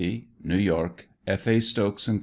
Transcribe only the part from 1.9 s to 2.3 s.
& Co.